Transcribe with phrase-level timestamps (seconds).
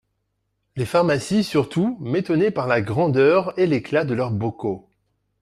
[0.77, 4.89] Les pharmacies surtout m'étonnaient par la grandeur et l'éclat de leurs bocaux.